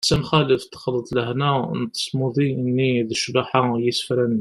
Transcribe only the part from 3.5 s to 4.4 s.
n yisefra-nni